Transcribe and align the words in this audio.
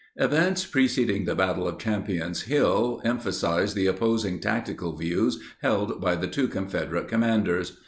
Events 0.15 0.65
preceding 0.65 1.25
the 1.25 1.35
battle 1.35 1.67
of 1.67 1.77
Champion's 1.77 2.41
Hill 2.41 3.01
emphasized 3.05 3.75
the 3.75 3.85
opposing 3.85 4.39
tactical 4.39 4.93
views 4.95 5.37
held 5.61 6.01
by 6.01 6.15
the 6.15 6.27
two 6.27 6.47
Confederate 6.47 7.07
commanders. 7.07 7.77